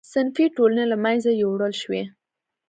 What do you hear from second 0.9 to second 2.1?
له منځه یووړل شوې.